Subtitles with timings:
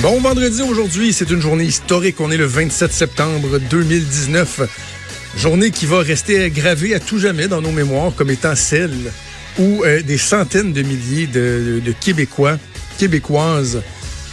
[0.00, 2.20] Bon vendredi aujourd'hui, c'est une journée historique.
[2.20, 4.60] On est le 27 septembre 2019.
[5.36, 8.94] Journée qui va rester gravée à tout jamais dans nos mémoires comme étant celle
[9.58, 12.58] où euh, des centaines de milliers de, Québécois,
[12.98, 13.82] Québécoises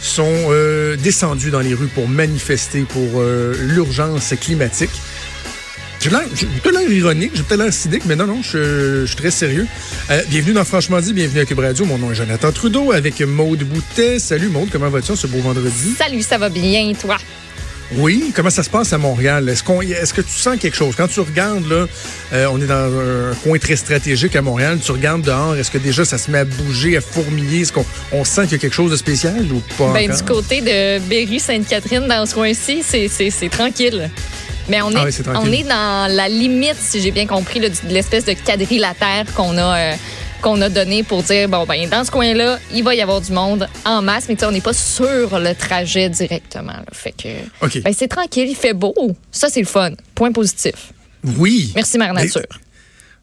[0.00, 4.92] sont euh, descendus dans les rues pour manifester pour euh, l'urgence climatique.
[6.00, 9.30] J'ai peut-être l'air ironique, j'ai peut-être l'air cynique, mais non, non, je, je suis très
[9.30, 9.66] sérieux.
[10.10, 11.84] Euh, bienvenue dans Franchement dit, bienvenue à Cube Radio.
[11.84, 14.18] Mon nom est Jonathan Trudeau avec Maude Boutet.
[14.18, 15.94] Salut Maude, comment vas-tu ce beau vendredi?
[15.98, 17.16] Salut, ça va bien, toi?
[17.96, 19.48] Oui, comment ça se passe à Montréal?
[19.48, 20.94] Est-ce qu'on, est-ce que tu sens quelque chose?
[20.96, 21.86] Quand tu regardes, là,
[22.32, 25.78] euh, on est dans un coin très stratégique à Montréal, tu regardes dehors, est-ce que
[25.78, 27.60] déjà ça se met à bouger, à fourmiller?
[27.60, 29.92] Est-ce qu'on on sent qu'il y a quelque chose de spécial ou pas?
[29.92, 34.10] Ben, du côté de Berry-Sainte-Catherine, dans ce coin-ci, c'est, c'est, c'est tranquille.
[34.68, 35.40] Mais on est, Ah oui, tranquille.
[35.44, 39.56] on est dans la limite, si j'ai bien compris, là, de l'espèce de quadrilatère qu'on
[39.58, 39.94] a, euh,
[40.42, 43.32] qu'on a donné pour dire, bon, ben, dans ce coin-là, il va y avoir du
[43.32, 46.72] monde en masse, mais tu sais, on n'est pas sur le trajet directement.
[46.72, 46.84] là.
[46.92, 47.28] Fait que,
[47.64, 47.80] OK.
[47.82, 48.94] ben, c'est tranquille, il fait beau.
[49.30, 49.90] Ça, c'est le fun.
[50.14, 50.92] Point positif.
[51.38, 51.72] Oui.
[51.74, 52.42] Merci, Mère Mais- Nature.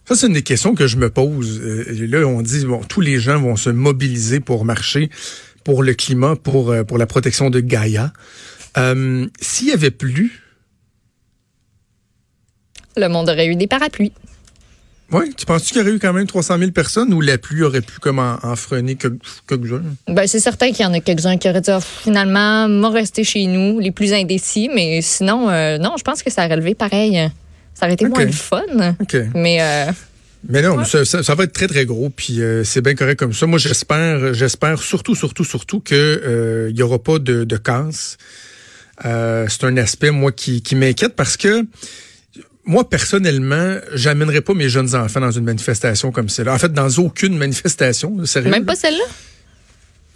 [0.06, 1.62] Ça, c'est une des questions que je me pose.
[1.64, 5.10] Euh, là, on dit, bon, tous les gens vont se mobiliser pour marcher
[5.64, 8.12] pour le climat, pour, euh, pour la protection de Gaïa.
[8.78, 10.43] Euh, S'il y avait plu,
[12.98, 14.12] Le monde aurait eu des parapluies.
[15.12, 17.62] ouais, tu penses-tu qu'il y aurait eu quand même 300 000 personnes ou la pluie
[17.64, 19.16] aurait pu comme en, en freiner que-
[19.48, 19.84] quelques-uns?
[20.08, 23.24] Ben, c'est certain qu'il y en a quelques-uns qui auraient dit, Ah, finalement, m'a resté
[23.24, 26.74] chez nous, les plus indécis, mais sinon, euh, non, je pense que ça aurait relevé
[26.76, 27.30] pareil.
[27.76, 28.12] Ça aurait été Ok.
[28.16, 28.62] moins le fun.
[29.02, 29.18] OK.
[29.36, 29.92] Mais euh,
[30.50, 30.86] Mais non, Ouais.
[30.86, 33.46] ça, ça- ça va être très, très gros, puis euh, c'est bien correct comme ça.
[33.48, 38.18] Moi, j'espère, j'espère surtout, surtout, surtout que il y aura pas de, de casse.
[39.04, 41.66] C'est un aspect, moi, qui, qui m'inquiète parce que
[42.66, 46.54] moi, personnellement, j'amènerai pas mes jeunes enfants dans une manifestation comme celle-là.
[46.54, 48.50] En fait, dans aucune manifestation, sérieux.
[48.50, 49.04] même pas celle-là?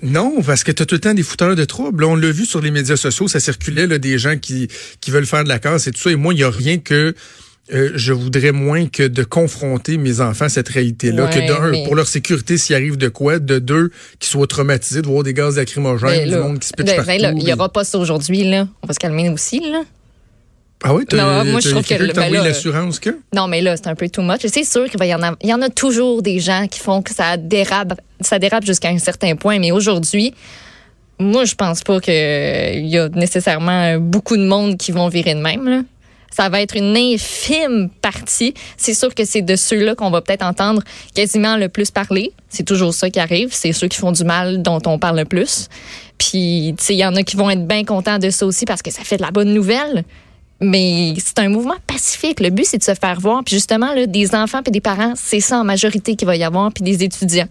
[0.04, 2.04] Non, parce que tu as tout le temps des fouteurs de troubles.
[2.04, 4.68] On l'a vu sur les médias sociaux, ça circulait là, des gens qui,
[5.02, 6.12] qui veulent faire de la casse et tout ça.
[6.12, 7.16] Et moi, il n'y a rien que
[7.74, 11.26] euh, je voudrais moins que de confronter mes enfants à cette réalité-là.
[11.26, 13.90] Ouais, que d'un, mais- pour leur sécurité, s'il arrive de quoi, de deux,
[14.20, 16.96] qu'ils soient traumatisés de voir des gaz lacrymogènes, Ben, du monde qui se pitche ben,
[16.96, 17.08] partout.
[17.08, 18.44] ben, il n'y et- aura pas ça aujourd'hui.
[18.50, 18.68] là.
[18.84, 19.60] On va se calmer aussi.
[19.60, 19.82] là.
[20.84, 23.18] Ah oui, Non, moi, je trouve que ben l'assurance que?
[23.34, 24.42] Non, mais là, c'est un peu too much.
[24.46, 25.36] C'est sûr qu'il y en.
[25.42, 28.90] Il y en a toujours des gens qui font que ça dérape, ça dérape jusqu'à
[28.90, 29.58] un certain point.
[29.58, 30.34] Mais aujourd'hui,
[31.20, 35.40] moi, je pense pas qu'il y a nécessairement beaucoup de monde qui vont virer de
[35.40, 35.68] même.
[35.68, 35.82] Là.
[36.30, 38.54] Ça va être une infime partie.
[38.78, 40.84] C'est sûr que c'est de ceux-là qu'on va peut-être entendre
[41.16, 42.34] quasiment le plus parler.
[42.50, 43.50] C'est toujours ça qui arrive.
[43.52, 45.70] C'est ceux qui font du mal dont on parle le plus.
[46.20, 48.66] Puis, tu sais, il y en a qui vont être bien contents de ça aussi
[48.66, 50.04] parce que ça fait de la bonne nouvelle.
[50.60, 52.40] Mais c'est un mouvement pacifique.
[52.40, 53.44] Le but, c'est de se faire voir.
[53.44, 56.44] Puis justement, là, des enfants et des parents, c'est ça en majorité qu'il va y
[56.44, 57.48] avoir, puis des étudiants.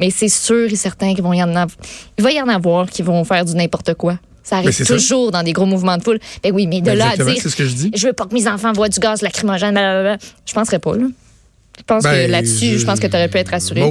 [0.00, 1.76] Mais c'est sûr et certain qu'il vont y en avoir.
[2.18, 4.18] Il va y en avoir qui vont faire du n'importe quoi.
[4.42, 4.84] Ça arrive ça.
[4.84, 6.18] toujours dans des gros mouvements de foule.
[6.42, 7.90] Ben oui, mais de Ben, là à dire, c'est ce que je dis.
[7.94, 11.06] je veux pas que mes enfants voient du gaz lacrymogène, blablabla, je penserais pas, là.
[11.78, 13.82] Je pense Ben, que là-dessus, je pense que tu aurais pu être rassuré.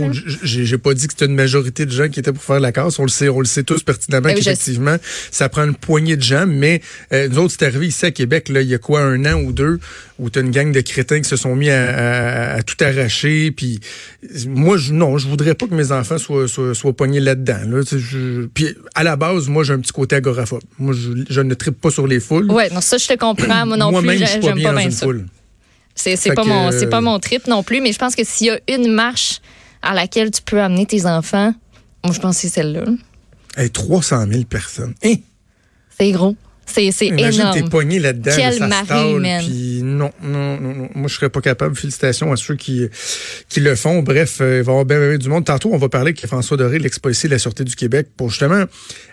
[0.43, 2.71] J- j'ai pas dit que c'était une majorité de gens qui étaient pour faire la
[2.71, 2.99] casse.
[2.99, 4.97] On le sait, on le sait tous pertinemment Ben oui, qu'effectivement,
[5.31, 6.45] ça prend une poignée de gens.
[6.47, 6.81] Mais
[7.13, 9.41] euh, nous autres, c'est arrivé ici à Québec, là, il y a quoi, un an
[9.41, 9.79] ou deux,
[10.19, 13.51] où t'as une gang de crétins qui se sont mis à, à- à tout arracher.
[13.51, 13.79] Puis
[14.47, 17.59] moi, je, non, je voudrais pas que mes enfants soient, soient, soient pognés là-dedans.
[17.67, 17.81] Là.
[18.53, 20.61] Puis à la base, moi, j'ai un petit côté agoraphobe.
[20.77, 22.51] Moi, je, je ne tripe pas sur les foules.
[22.51, 23.65] Ouais, non, ça, je te comprends.
[23.65, 25.05] Moi non plus, Moi-même, je j'ai- suis pas j'aime bien pas dans bien une ça.
[25.05, 25.25] foule.
[25.97, 28.47] C'est pas que, mon euh, pas mon trip non plus, mais je pense que s'il
[28.47, 29.41] y a une marche
[29.81, 31.53] à laquelle tu peux amener tes enfants,
[32.03, 32.83] moi je pense que c'est celle-là.
[33.57, 34.93] Hey, 300 000 personnes.
[35.03, 35.15] Hein?
[35.97, 36.35] C'est gros.
[36.67, 37.69] C'est Imagine t'es énorme.
[37.69, 39.43] pogné là-dedans, Quelle marée humaine.
[39.45, 41.75] puis non, non, non, non, moi je serais pas capable.
[41.75, 42.87] Félicitations à ceux qui
[43.49, 44.03] qui le font.
[44.03, 45.45] Bref, euh, il va y avoir bien, bien du monde.
[45.45, 48.65] Tantôt, on va parler avec François Doré, l'ex-policier de la Sûreté du Québec, pour justement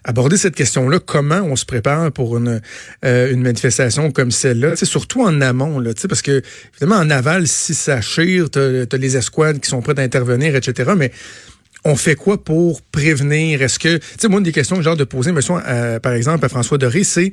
[0.05, 0.99] aborder cette question-là.
[0.99, 2.61] Comment on se prépare pour une
[3.05, 6.43] euh, une manifestation comme celle-là, surtout en amont, là, tu sais, parce que
[6.75, 10.55] évidemment en aval, si ça chire, t'as as les escouades qui sont prêtes à intervenir,
[10.57, 10.93] etc.
[10.97, 11.11] Mais
[11.85, 13.63] on fait quoi pour prévenir?
[13.63, 15.55] Est-ce que, tu sais, moi, une des questions que j'ai hâte de poser, monsieur,
[16.03, 17.33] par exemple, à François Doré, c'est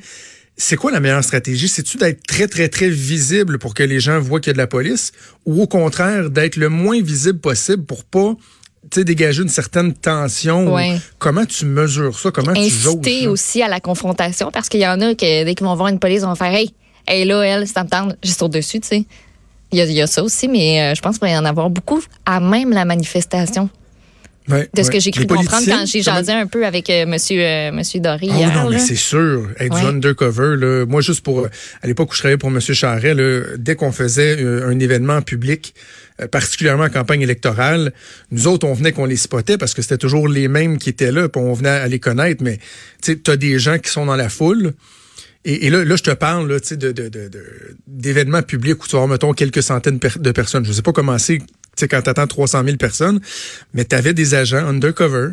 [0.57, 1.67] c'est quoi la meilleure stratégie?
[1.67, 4.57] C'est-tu d'être très, très, très visible pour que les gens voient qu'il y a de
[4.59, 5.11] la police
[5.45, 8.35] ou au contraire d'être le moins visible possible pour pas
[8.91, 10.73] tu dégager une certaine tension?
[10.73, 10.99] Ouais.
[11.19, 12.31] Comment tu mesures ça?
[12.31, 15.55] Comment tu jauges Inciter aussi à la confrontation parce qu'il y en a que dès
[15.55, 16.71] qu'ils vont voir une police, ils vont faire Hey,
[17.07, 19.05] hey là, elle, ça me tente, je saute dessus, tu sais.
[19.71, 21.37] Il y, a, il y a ça aussi, mais euh, je pense qu'il va y
[21.37, 23.69] en avoir beaucoup à même la manifestation.
[24.49, 24.93] Ouais, De ce ouais.
[24.93, 28.25] que j'ai cru comprendre quand j'ai jasé un peu avec euh, monsieur, euh, monsieur Doré
[28.25, 28.53] hier.
[28.53, 29.49] non, mais c'est sûr.
[29.59, 29.81] Être Ouais.
[29.89, 31.45] undercover, là, moi, juste pour,
[31.81, 32.59] à l'époque où je travaillais pour M.
[32.59, 35.75] Charret, là, dès qu'on faisait euh, un événement public,
[36.21, 37.93] euh, particulièrement en campagne électorale,
[38.31, 41.11] nous autres, on venait qu'on les spottait parce que c'était toujours les mêmes qui étaient
[41.11, 42.57] là, puis on venait à les connaître, mais
[43.03, 44.73] tu as des gens qui sont dans la foule.
[45.43, 47.29] Et, là, là, je te parle là, de, de, de,
[47.87, 50.65] d'événements publics où tu vas avoir, mettons, quelques centaines de personnes.
[50.65, 51.39] Je sais pas comment c'est
[51.79, 53.19] quand tu attends 300 000 personnes,
[53.73, 55.29] mais tu avais des agents undercover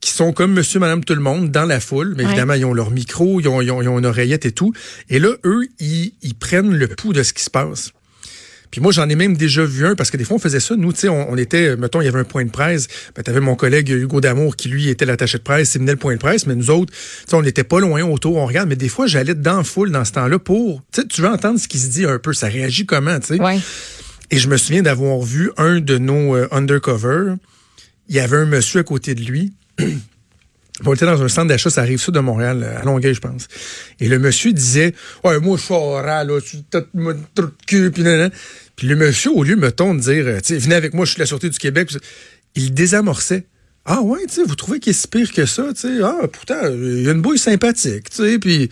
[0.00, 2.14] qui sont comme monsieur, madame, tout le monde dans la foule.
[2.16, 4.72] Mais évidemment, ils ont leur micro, ils ont, ils, ont, une oreillette et tout.
[5.08, 7.92] Et là, eux, ils, ils prennent le pouls de ce qui se passe.
[8.72, 10.74] Puis moi, j'en ai même déjà vu un, parce que des fois, on faisait ça.
[10.74, 12.88] Nous, tu sais, on, était, mettons, il y avait un point de presse.
[13.14, 15.98] Ben, t'avais mon collègue Hugo Damour qui, lui, était l'attaché de presse, il menait le
[15.98, 16.46] point de presse.
[16.46, 16.98] Mais nous autres, tu
[17.28, 18.70] sais, on n'était pas loin autour, on regarde.
[18.70, 21.28] Mais des fois, j'allais dans la foule dans ce temps-là pour, tu sais, tu veux
[21.28, 22.32] entendre ce qui se dit un peu.
[22.32, 23.42] Ça réagit comment, tu sais?
[23.42, 23.60] Ouais.
[24.32, 27.34] Et je me souviens d'avoir vu un de nos euh, undercover.
[28.08, 29.52] Il y avait un monsieur à côté de lui.
[30.86, 33.46] On était dans un centre d'achat, ça arrive de Montréal, à Longueuil, je pense.
[34.00, 38.02] Et le monsieur disait, ouais, moi, je suis oral, là, tu t'as de cul, puis
[38.74, 41.26] Puis le monsieur, au lieu, mettons, de dire, sais, venez avec moi, je suis la
[41.26, 41.90] Sûreté du Québec,
[42.54, 43.44] il désamorçait.
[43.84, 46.02] Ah ouais, tu sais, vous trouvez qu'il est si pire que ça, tu sais?
[46.02, 48.38] Ah, pourtant, il y a une bouille sympathique, tu sais.
[48.38, 48.70] Puis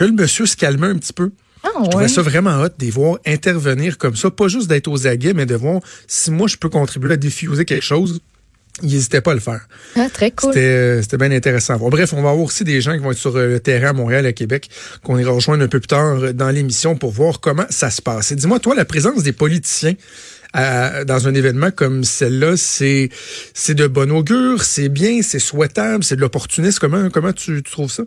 [0.00, 1.30] là, le monsieur se calmait un petit peu.
[1.64, 4.88] Ah, je trouvais ça vraiment hot de les voir intervenir comme ça, pas juste d'être
[4.88, 8.20] aux aguets, mais de voir si moi je peux contribuer à diffuser quelque chose
[8.80, 9.68] il n'hésitait pas à le faire.
[9.96, 10.52] Ah, très cool.
[10.52, 11.76] C'était, c'était bien intéressant.
[11.76, 13.90] Bon, bref, on va avoir aussi des gens qui vont être sur euh, le terrain
[13.90, 14.70] à Montréal, à Québec,
[15.02, 18.00] qu'on ira rejoindre un peu plus tard euh, dans l'émission pour voir comment ça se
[18.00, 18.32] passe.
[18.32, 19.94] Et dis-moi, toi, la présence des politiciens
[20.56, 23.10] euh, dans un événement comme celle-là, c'est,
[23.52, 26.78] c'est de bon augure, c'est bien, c'est souhaitable, c'est de l'opportunisme.
[26.80, 28.04] Comment, comment tu, trouves ça?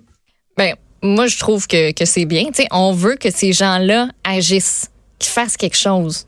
[0.57, 0.75] Ben,
[1.05, 2.45] moi, je trouve que, que c'est bien.
[2.53, 6.25] sais, on veut que ces gens-là agissent, qu'ils fassent quelque chose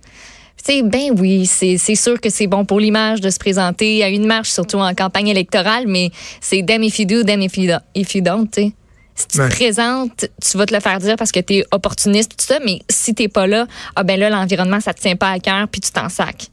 [0.84, 4.50] ben oui, c'est sûr que c'est bon pour l'image de se présenter à une marche,
[4.50, 9.28] surtout en campagne électorale, mais c'est damn if you do, damn if you, don't, Si
[9.28, 12.46] tu te présentes, tu vas te le faire dire parce que tu es opportuniste, tout
[12.46, 13.66] ça, mais si t'es pas là,
[13.96, 16.48] ah ben là, l'environnement, ça te tient pas à cœur, puis tu t'en sacs.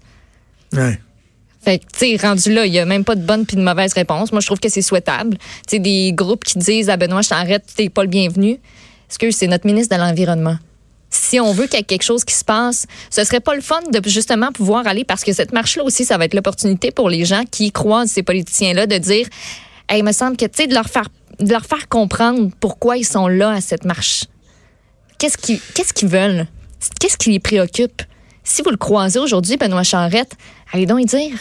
[0.72, 0.98] Ouais.
[1.64, 3.62] Fait que, tu sais, rendu là, il y a même pas de bonne puis de
[3.62, 4.32] mauvaise réponse.
[4.32, 5.38] Moi, je trouve que c'est souhaitable.
[5.66, 8.52] Tu sais, des groupes qui disent, ah Benoît, je t'arrête, t'es pas le bienvenu.
[9.10, 10.56] Est-ce que c'est notre ministre de l'Environnement
[11.14, 13.60] si on veut qu'il y ait quelque chose qui se passe, ce serait pas le
[13.60, 17.08] fun de justement pouvoir aller parce que cette marche-là aussi, ça va être l'opportunité pour
[17.08, 19.28] les gens qui croisent ces politiciens-là de dire,
[19.88, 21.08] hey, il me semble que tu sais de leur faire
[21.40, 24.24] de leur faire comprendre pourquoi ils sont là à cette marche.
[25.18, 26.46] Qu'est-ce qu'ils qu'est-ce qu'ils veulent?
[27.00, 28.02] Qu'est-ce qui les préoccupe?
[28.42, 30.32] Si vous le croisez aujourd'hui, Benoît Charrette,
[30.72, 31.32] allez donc y dire.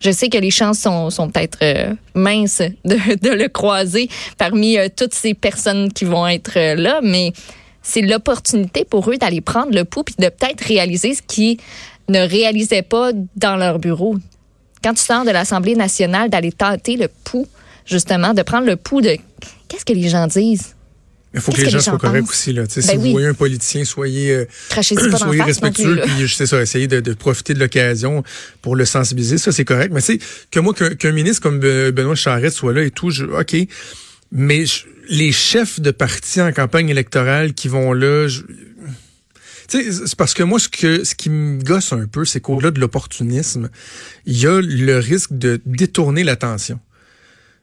[0.00, 4.08] Je sais que les chances sont, sont peut-être euh, minces de, le croiser
[4.38, 7.32] parmi euh, toutes ces personnes qui vont être euh, là, mais
[7.82, 11.58] c'est l'opportunité pour eux d'aller prendre le pouls puis de peut-être réaliser ce qu'ils
[12.08, 14.16] ne réalisaient pas dans leur bureau.
[14.82, 17.46] Quand tu sors de l'Assemblée nationale, d'aller tâter le pouls,
[17.84, 19.16] justement, de prendre le pouls de
[19.68, 20.74] qu'est-ce que les gens disent?
[21.32, 22.52] Il faut que, les gens, soient corrects aussi.
[22.52, 22.64] Là.
[22.68, 24.46] si ben vous voyez un politicien, soyez, euh,
[24.82, 26.00] soyez respectueux.
[26.04, 28.24] Puis c'est ça, essayez de, profiter de l'occasion
[28.62, 29.38] pour le sensibiliser.
[29.38, 29.92] Ça, c'est correct.
[29.94, 33.24] Mais tu sais, que moi, qu'un ministre comme Benoît Charette soit là et tout, je,
[33.24, 33.56] OK.
[34.32, 34.64] Mais
[35.08, 38.28] les chefs de partis en campagne électorale qui vont là,
[39.68, 42.80] c'est parce que moi, ce que ce qui me gosse un peu, c'est qu'au-delà de
[42.80, 43.70] l'opportunisme,
[44.26, 46.80] il y a le risque de détourner l'attention.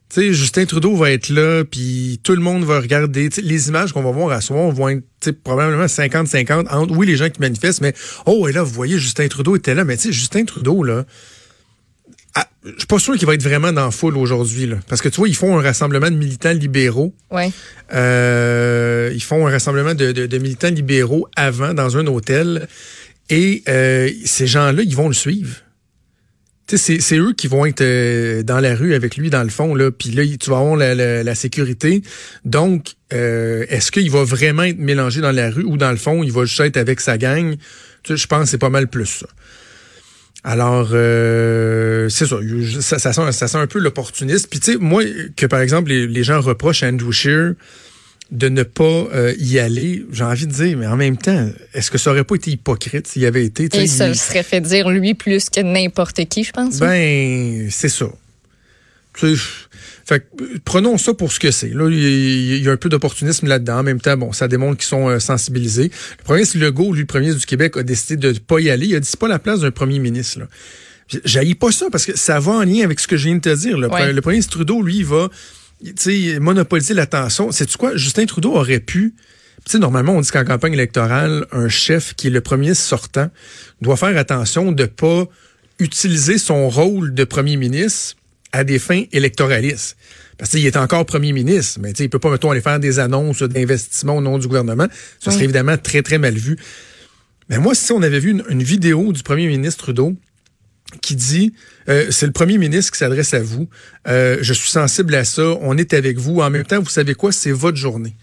[0.09, 3.29] Tu sais, Justin Trudeau va être là, puis tout le monde va regarder.
[3.43, 7.29] les images qu'on va voir à soir vont être probablement 50-50 entre, oui, les gens
[7.29, 7.93] qui manifestent, mais,
[8.25, 9.83] oh, et là, vous voyez, Justin Trudeau était là.
[9.83, 11.05] Mais tu sais, Justin Trudeau, là,
[12.39, 14.69] ah, je suis pas sûr qu'il va être vraiment dans la foule aujourd'hui.
[14.87, 17.15] Parce que tu vois, ils font un rassemblement de militants libéraux.
[17.31, 17.51] Ouais.
[17.93, 22.67] Euh, ils font un rassemblement de, militants libéraux avant dans un hôtel.
[23.31, 25.55] Et euh, ces gens-là, ils vont le suivre.
[26.75, 29.73] C'est eux qui vont être euh, dans la rue avec lui, dans le fond.
[29.73, 29.89] Là.
[29.89, 32.03] Puis là, tu vas avoir la, sécurité.
[32.43, 36.31] Donc, est-ce qu'il va vraiment être mélangé dans la rue ou dans le fond, il
[36.31, 37.55] va juste être avec sa gang?
[38.09, 39.27] je pense que c'est pas mal plus ça.
[40.43, 42.37] Alors, euh, c'est ça,
[42.79, 44.49] ça, ça, sent, ça sent un peu l'opportuniste.
[44.49, 45.03] Puis tu sais, moi,
[45.35, 47.53] que par exemple, les, gens reprochent à Andrew Shear
[48.31, 51.89] de ne pas euh, y aller, j'ai envie de dire, mais en même temps, est-ce
[51.89, 53.69] que ça aurait pas été hypocrite s'il y avait été?
[53.73, 56.79] Et ça serait fait dire lui plus que n'importe qui, je pense.
[56.79, 58.07] Ben, c'est ça.
[60.05, 60.25] Fait
[60.63, 61.69] prenons ça pour ce que c'est.
[61.69, 63.79] Là, il y, a un peu d'opportunisme là-dedans.
[63.79, 65.91] En même temps, bon, ça démontre qu'ils sont euh, sensibilisés.
[66.19, 68.69] Le premier, c'est Legault, lui, le premier du Québec, a décidé de ne pas y
[68.69, 68.87] aller.
[68.87, 70.41] Il a dit c'est pas la place d'un premier ministre.
[71.23, 73.41] J'haïs pas ça parce que ça va en lien avec ce que je viens de
[73.41, 73.77] te dire.
[73.77, 75.29] Le, premier ministre Trudeau, lui, il va
[76.39, 77.51] monopoliser l'attention.
[77.51, 77.95] C'est quoi?
[77.95, 79.13] Justin Trudeau aurait pu.
[79.65, 83.29] sais, normalement, on dit qu'en campagne électorale, un chef qui est le premier sortant
[83.81, 85.25] doit faire attention de pas
[85.79, 88.15] utiliser son rôle de premier ministre
[88.51, 89.97] à des fins électoralistes.
[90.37, 93.41] Parce qu'il est encore premier ministre, mais il peut pas, mettons, aller faire des annonces
[93.41, 94.87] d'investissement au nom du gouvernement.
[95.19, 96.57] Ce serait évidemment très, très mal vu.
[97.49, 100.15] Mais moi, si on avait vu une, vidéo du premier ministre Trudeau
[101.01, 101.53] qui dit,
[101.89, 103.67] euh, c'est le premier ministre qui s'adresse à vous,
[104.07, 107.13] euh, je suis sensible à ça, on est avec vous, en même temps, vous savez
[107.13, 108.15] quoi, c'est votre journée.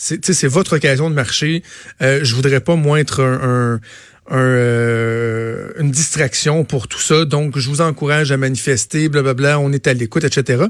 [0.00, 1.64] C'est votre occasion de marcher.
[2.02, 3.80] Euh, je voudrais pas, moi, être un,
[4.30, 7.24] euh, une distraction pour tout ça.
[7.24, 10.64] Donc, je vous encourage à manifester, blablabla, on est à l'écoute, etc.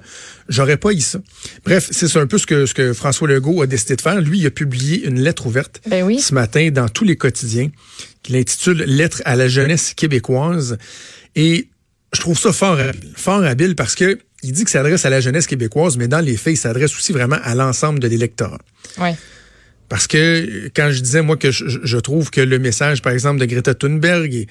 [0.49, 1.19] J'aurais pas eu ça.
[1.64, 4.21] Bref, c'est un peu ce que, ce que François Legault a décidé de faire.
[4.21, 7.71] Lui, il a publié une lettre ouverte ben ce matin dans tous les quotidiens
[8.23, 10.78] qu'il intitule Lettre à la jeunesse québécoise.
[11.38, 11.68] Et
[12.12, 15.11] je trouve ça fort habile, fort habile parce que il dit que ça s'adresse à
[15.11, 18.59] la jeunesse québécoise, mais dans les faits, il s'adresse aussi vraiment à l'ensemble de l'électorat.
[18.99, 19.14] Ouais.
[19.88, 23.47] Parce que quand je disais, moi, que je, trouve que le message, par exemple, de
[23.47, 24.47] Greta Thunberg et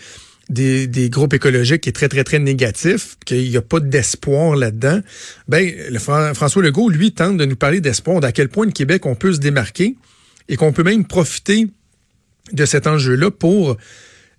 [0.49, 5.01] des, des groupes écologiques est très, très, très négatif, qu'il n'y a pas d'espoir là-dedans,
[5.47, 9.05] ben, le François Legault, lui, tente de nous parler d'espoir, d'à quel point le Québec,
[9.05, 9.95] on peut se démarquer
[10.49, 11.67] et qu'on peut même profiter
[12.51, 13.77] de cet enjeu-là pour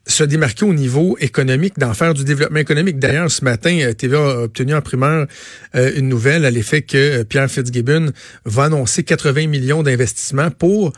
[0.09, 2.99] se démarquer au niveau économique, d'en faire du développement économique.
[2.99, 5.27] D'ailleurs, ce matin, euh, TVA a obtenu en primeur
[5.75, 8.13] euh, une nouvelle à l'effet que euh, Pierre Fitzgibbon
[8.47, 10.93] va annoncer 80 millions d'investissements pour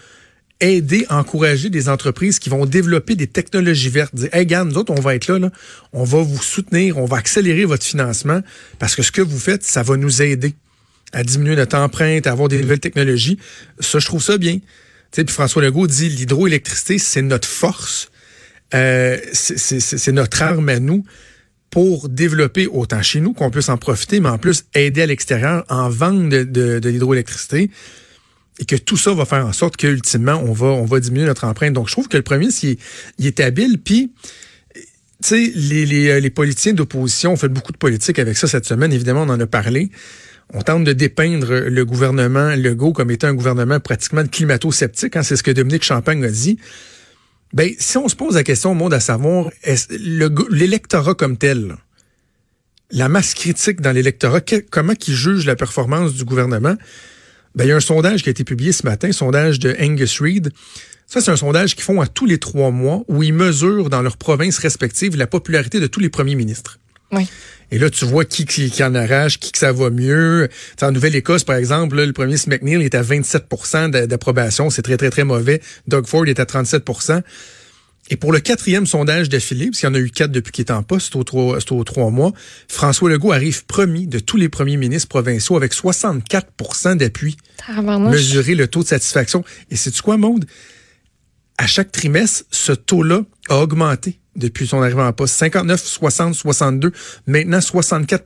[0.60, 4.14] aider, encourager des entreprises qui vont développer des technologies vertes.
[4.14, 5.50] Dire, hey, gars, nous autres, on va être là, là,
[5.92, 8.40] on va vous soutenir, on va accélérer votre financement
[8.78, 10.54] parce que ce que vous faites, ça va nous aider
[11.12, 13.38] à diminuer notre empreinte, à avoir des nouvelles technologies.
[13.80, 14.54] Ça, je trouve ça bien.
[14.56, 14.62] Tu
[15.12, 18.10] sais, puis François Legault dit l'hydroélectricité, c'est notre force
[18.74, 21.04] euh, c'est notre arme à nous
[21.70, 25.64] pour développer autant chez nous qu'on puisse en profiter, mais en plus aider à l'extérieur
[25.68, 27.70] en vente de, de, l'hydroélectricité
[28.58, 31.44] et que tout ça va faire en sorte qu'ultimement, on va, on va diminuer notre
[31.44, 31.72] empreinte.
[31.72, 32.76] Donc, je trouve que le premier, il,
[33.18, 34.12] il est habile, puis
[35.22, 38.48] tu sais, les, les, euh, les, politiciens d'opposition ont fait beaucoup de politique avec ça
[38.48, 38.92] cette semaine.
[38.92, 39.90] Évidemment, on en a parlé.
[40.52, 45.16] On tente de dépeindre le gouvernement Legault comme étant un gouvernement pratiquement climato-sceptique.
[45.16, 46.58] Hein, c'est ce que Dominique Champagne a dit.
[47.52, 49.50] Ben, si on se pose la question au monde à savoir,
[50.50, 51.76] l'électorat comme tel,
[52.90, 54.40] la masse critique dans l'électorat,
[54.70, 56.76] comment qui juge la performance du gouvernement?
[57.54, 60.20] Ben, il y a un sondage qui a été publié ce matin, sondage de Angus
[60.20, 60.52] Reid.
[61.06, 64.02] Ça, c'est un sondage qu'ils font à tous les trois mois où ils mesurent dans
[64.02, 66.78] leurs provinces respectives la popularité de tous les premiers ministres.
[67.10, 67.26] Oui.
[67.70, 70.48] Et là, tu vois qui, qui, en arrache, qui que ça va mieux.
[70.82, 74.70] en Nouvelle-Écosse, par exemple, le premier McNeil est à 27% d'approbation.
[74.70, 75.60] C'est très, très, très mauvais.
[75.86, 77.22] Doug Ford est à 37%
[78.10, 80.64] et pour le quatrième sondage d'affilée, parce qu'il y en a eu quatre depuis qu'il
[80.64, 82.32] est en poste, au trois, aux trois mois,
[82.66, 87.36] François Legault arrive premier de tous les premiers ministres provinciaux avec 64% d'appui.
[88.10, 89.44] Mesurer le taux de satisfaction.
[89.70, 90.44] Et c'est tu quoi, Maude?
[91.56, 95.36] À chaque trimestre, ce taux-là a augmenté depuis son arrivée en poste.
[95.36, 96.92] 59, 60, 62,
[97.26, 98.24] maintenant 64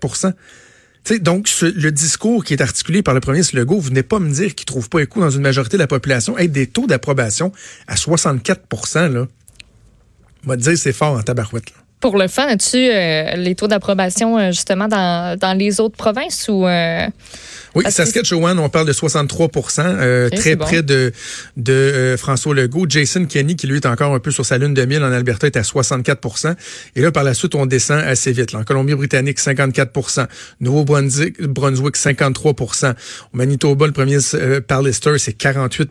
[1.05, 4.19] T'sais, donc, le discours qui est articulé par le premier ministre Legault, vous venez pas
[4.19, 6.39] me dire qu'il trouve pas écho dans une majorité de la population.
[6.39, 7.53] Être des taux d'approbation
[7.87, 8.63] à 64
[9.11, 9.27] là,
[10.45, 11.75] on va te dire c'est fort en tabarouette.
[12.01, 16.49] Pour le fun, as-tu euh, les taux d'approbation euh, justement dans, dans, les autres provinces
[16.49, 16.67] ou...
[16.67, 17.07] Euh,
[17.75, 21.13] oui, Saskatchewan, on parle de 63% euh, très près de,
[21.57, 22.87] de euh, François Legault.
[22.89, 25.47] Jason Kenney, qui lui est encore un peu sur sa lune de miel en Alberta,
[25.47, 26.55] est à 64%
[26.97, 28.55] Et là, par la suite, on descend assez vite.
[28.55, 30.27] En Colombie-Britannique, 54%
[30.61, 34.61] Nouveau-Brunswick, Brunswick, 53 Au Manitoba, le premier euh,
[35.19, 35.91] c'est 48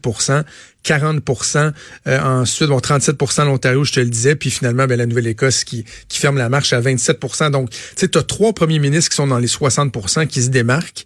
[0.84, 1.72] 40%
[2.08, 5.86] euh, ensuite, bon, 37% l'Ontario, je te le disais, puis finalement, ben, la Nouvelle-Écosse qui,
[6.08, 9.16] qui ferme la marche à 27% Donc, tu sais, tu as trois premiers ministres qui
[9.16, 11.06] sont dans les 60% qui se démarquent.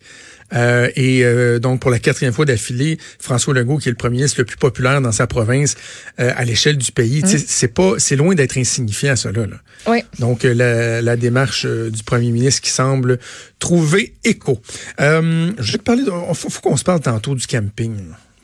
[0.53, 4.17] Euh, et euh, donc, pour la quatrième fois d'affilée, François Legault, qui est le premier
[4.17, 5.75] ministre le plus populaire dans sa province
[6.19, 7.37] euh, à l'échelle du pays, mmh.
[7.45, 9.45] c'est pas, c'est loin d'être insignifiant, cela.
[9.45, 9.57] Là.
[9.87, 10.03] Oui.
[10.19, 13.19] Donc, la, la démarche du premier ministre qui semble
[13.59, 14.61] trouver écho.
[14.99, 17.95] je vais te parler, faut, faut qu'on se parle tantôt du camping.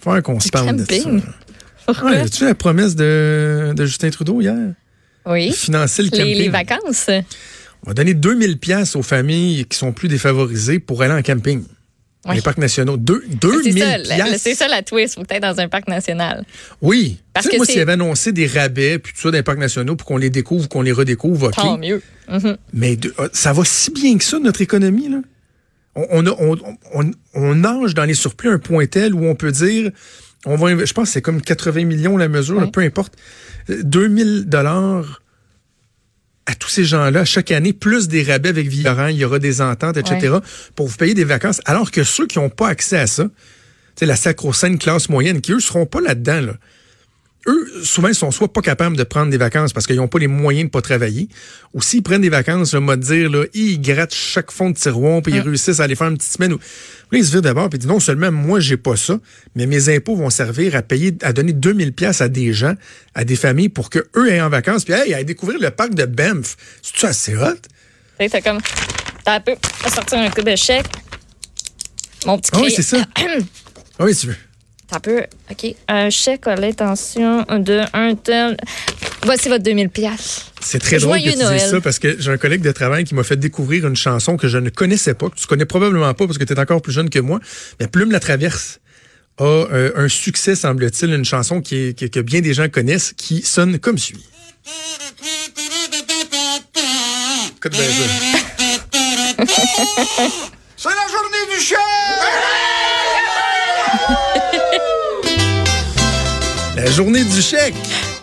[0.01, 1.15] Faut qu'on se parle camping.
[1.15, 1.27] de ça.
[1.85, 2.29] Pourquoi?
[2.29, 4.55] tu la promesse de, de Justin Trudeau hier?
[5.25, 5.51] Oui.
[5.53, 6.25] financer le camping.
[6.25, 7.09] Les, les vacances?
[7.85, 11.63] On va donner 2000 pièces aux familles qui sont plus défavorisées pour aller en camping.
[12.31, 12.97] Les parcs nationaux.
[12.97, 15.15] Deux, 2000 C'est ça la twist.
[15.15, 16.45] Faut être dans un parc national.
[16.81, 17.19] Oui.
[17.33, 19.95] Parce que moi, s'il avait annoncé des rabais, puis tout ça, dans les parcs nationaux,
[19.95, 21.55] pour qu'on les découvre, qu'on les redécouvre, OK.
[21.55, 22.01] Tant mieux.
[22.29, 22.57] Mm-hmm.
[22.73, 25.17] Mais euh, ça va si bien que ça, notre économie, là.
[25.95, 26.57] On, on,
[26.95, 29.91] on, on, nage dans les surplus à un point tel où on peut dire,
[30.43, 33.13] on va, je pense que c'est comme 80 millions la mesure, peu importe.
[33.69, 35.21] 2000 dollars
[36.45, 39.61] à tous ces gens-là, chaque année, plus des rabais avec Villarin, il y aura des
[39.61, 40.37] ententes, etc.,
[40.75, 43.29] pour vous payer des vacances, alors que ceux qui n'ont pas accès à ça,
[43.95, 46.53] c'est la sacro-sainte classe moyenne, qui eux seront pas là-dedans, là
[47.47, 50.19] eux, souvent, ils sont soit pas capables de prendre des vacances parce qu'ils n'ont pas
[50.19, 51.27] les moyens de pas travailler,
[51.73, 55.21] ou s'ils prennent des vacances, le mode dire, là, ils grattent chaque fond de tiroir,
[55.21, 56.53] puis ils réussissent à aller faire une petite semaine.
[56.53, 56.57] Où...
[57.11, 59.19] Là, ils se virent d'abord, puis disent, non seulement moi, j'ai pas ça,
[59.55, 62.75] mais mes impôts vont servir à payer, à donner 2000 pièces à des gens,
[63.13, 65.93] à des familles, pour que eux aient en vacances, puis hey, à découvrir le parc
[65.93, 66.55] de Banff.
[66.81, 67.57] C'est-tu assez hot?
[68.17, 68.59] T'as comme,
[69.25, 70.85] t'as un peu, à sortir un coup de chèque.
[72.25, 72.97] Mon petit Ah oui, c'est ça.
[73.99, 74.35] Ah oui, tu veux.
[74.87, 75.75] T'as un peu, OK.
[75.87, 78.57] Un chèque à l'intention de un tel.
[79.23, 80.45] Voici votre 2000 pièces.
[80.61, 83.15] C'est très drôle que tu dises ça parce que j'ai un collègue de travail qui
[83.15, 86.25] m'a fait découvrir une chanson que je ne connaissais pas, que tu connais probablement pas
[86.27, 87.39] parce que tu es encore plus jeune que moi.
[87.79, 88.79] Mais Plume la traverse
[89.39, 93.13] a euh, un succès, semble-t-il, une chanson qui est- qui- que bien des gens connaissent,
[93.17, 94.23] qui sonne comme suit.
[97.57, 97.81] Écoute ça.
[100.77, 101.77] C'est la journée du chien!
[106.83, 107.75] La journée du chèque,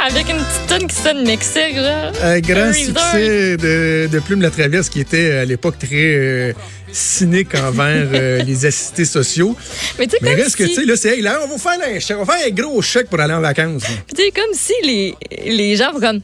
[0.06, 2.12] Avec une petite tonne qui sonne Mexique, genre.
[2.22, 6.52] un grand Un succès de, de Plume la traverse qui était à l'époque très euh,
[6.92, 9.56] cynique envers euh, les assistés sociaux.
[9.98, 11.58] Mais tu sais, Mais reste que, si- tu sais, là, c'est, hey, là, on va
[11.58, 13.82] faire un chèque, on va faire un gros chèque pour aller en vacances.
[13.82, 13.88] là.
[14.06, 15.14] Puis tu sais, comme si les,
[15.46, 16.20] les gens vont comme.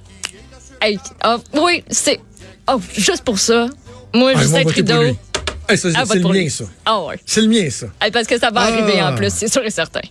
[0.82, 2.20] Hey, ah, oui, c'est.
[2.70, 3.68] Oh, juste pour ça.
[4.12, 5.02] Moi, Ah, Justin Trudeau.
[5.68, 6.50] Hey, ça, ah, c'est le mien, lui.
[6.50, 6.64] ça.
[6.84, 7.16] Ah, ouais.
[7.24, 7.86] C'est le mien, ça.
[8.00, 8.66] Hey, parce que ça va Ah.
[8.66, 10.02] arriver en plus, c'est sûr et certain.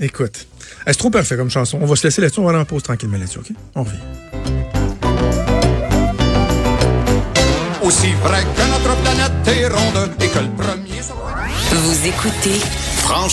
[0.00, 0.46] Écoute,
[0.86, 1.78] c'est trop parfait comme chanson?
[1.80, 3.50] On va se laisser là-dessus, on va aller en pause tranquillement là-dessus, OK?
[3.74, 3.98] On revient.
[7.82, 11.00] Aussi vrai que notre planète est ronde et que le premier...
[11.70, 12.60] Vous écoutez
[12.98, 13.28] Franchement.